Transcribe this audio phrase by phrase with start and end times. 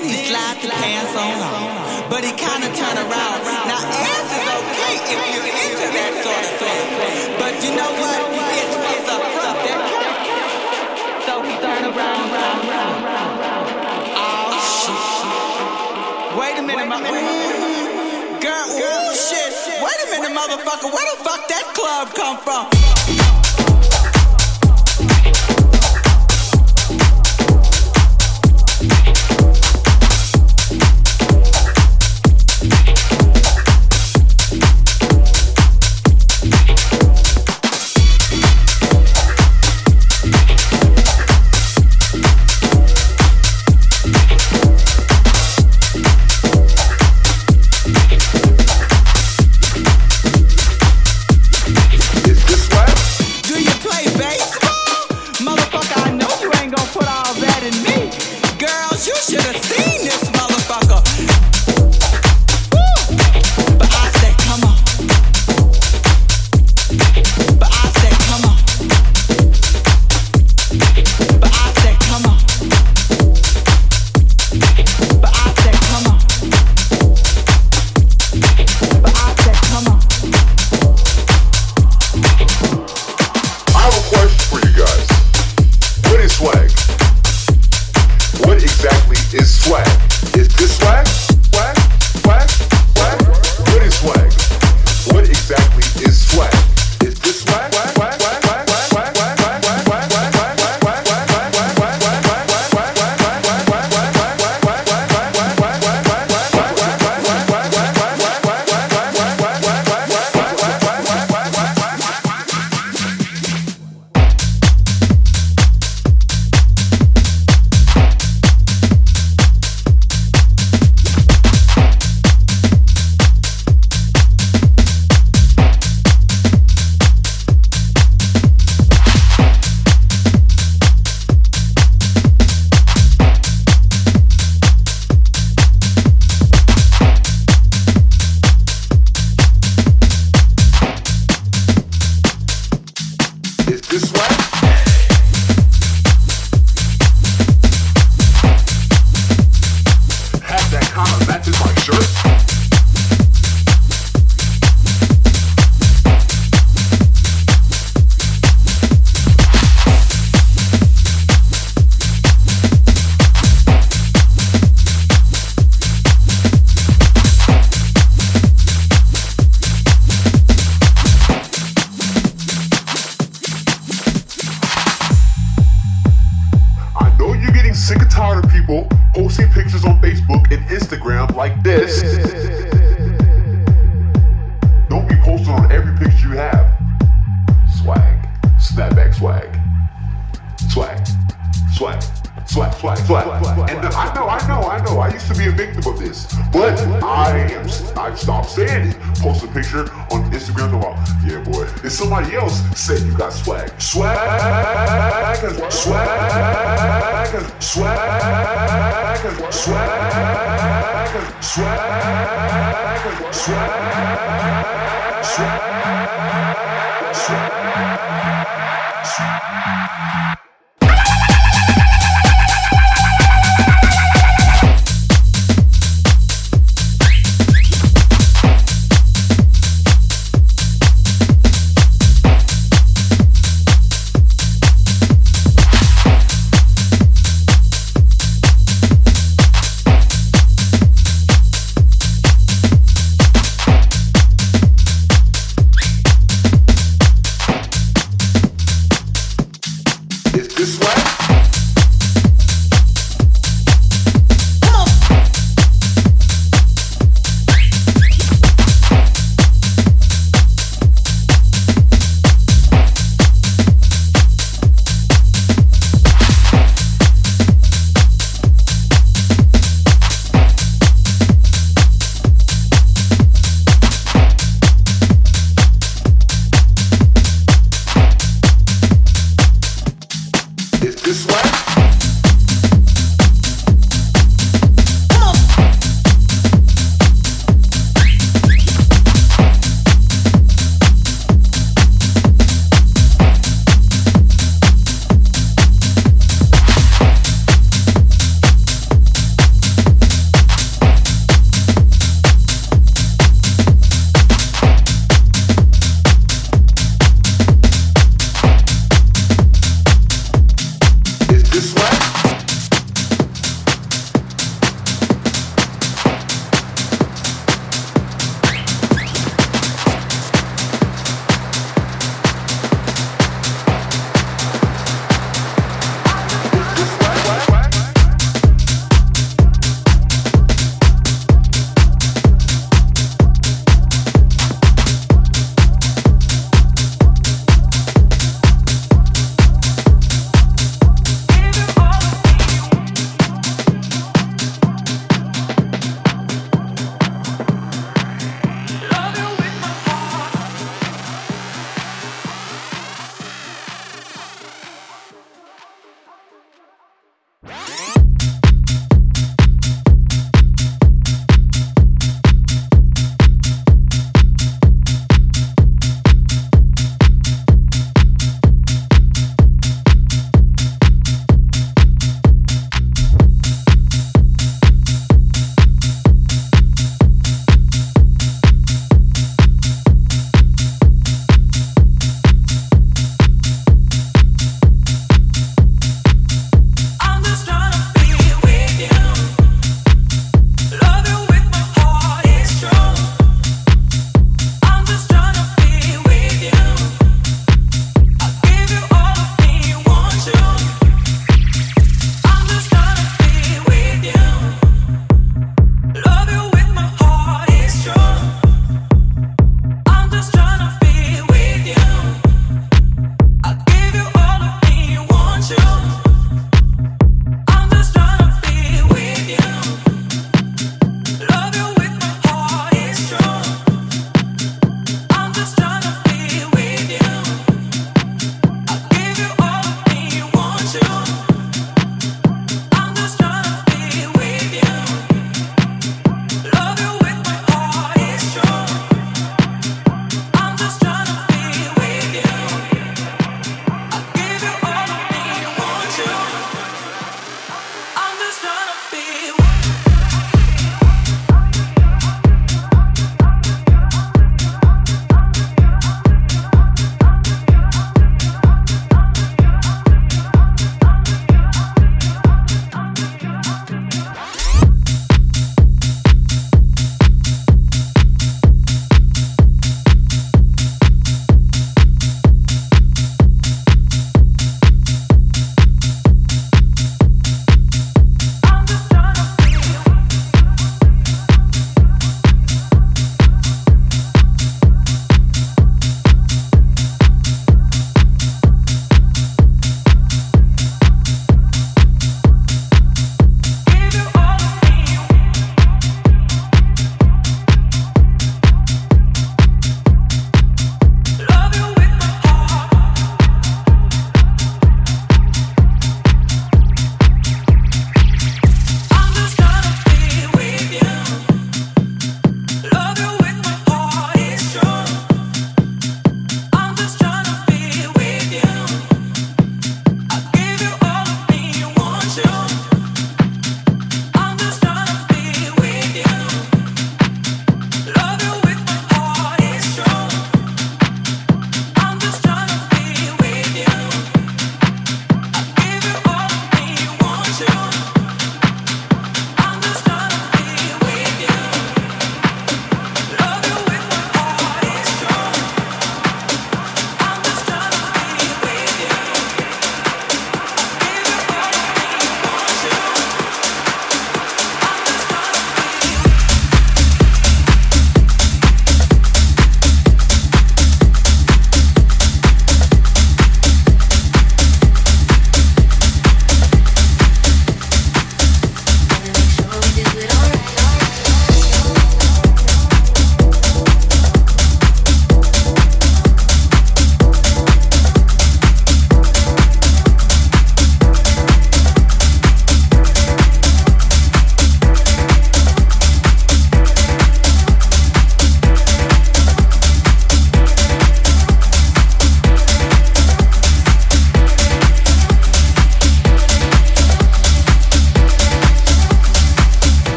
[0.00, 2.08] Then he slides the pants on off.
[2.08, 3.38] But he kinda turned around.
[3.68, 6.88] Now ass is okay if you're into that sort of thing.
[7.36, 8.20] But you know what?
[8.32, 9.84] It's what's up, there.
[11.28, 14.04] So he turned around, round, round, round, round.
[14.16, 15.04] Oh shit.
[16.40, 16.96] Wait a minute, my
[18.40, 18.68] girl.
[18.72, 19.52] Ooh, shit.
[19.84, 20.88] Wait a minute, motherfucker.
[20.88, 22.89] Where the fuck that club come from?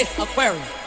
[0.00, 0.79] This Aquarius.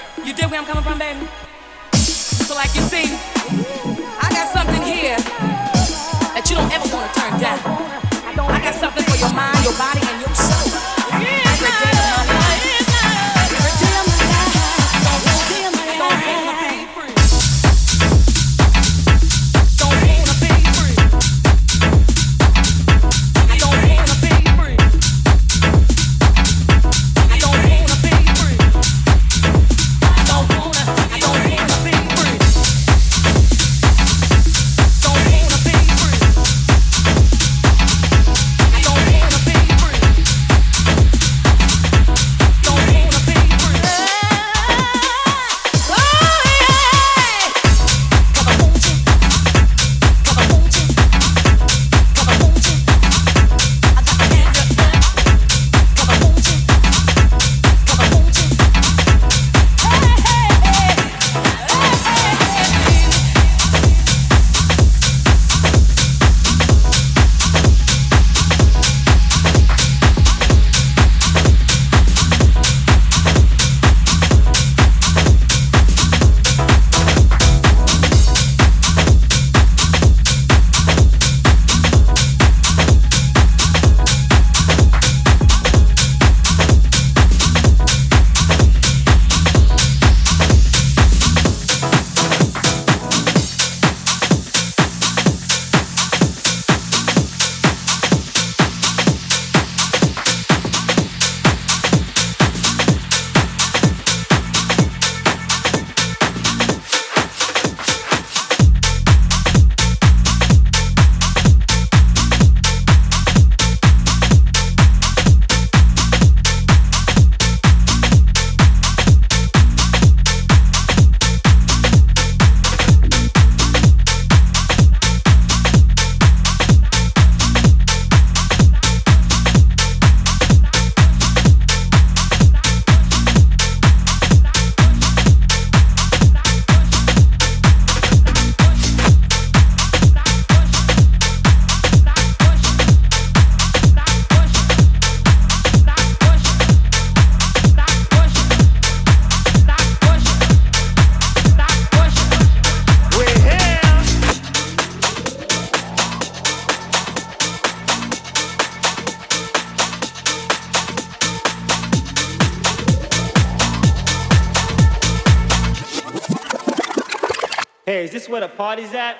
[168.02, 169.18] Party's this where the party's me.